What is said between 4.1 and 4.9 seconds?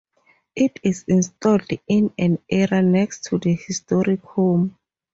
home.